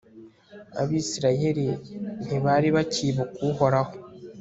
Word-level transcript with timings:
abayisraheli 0.81 1.65
ntibari 2.25 2.69
bacyibuka 2.75 3.35
uhoraho 3.49 3.93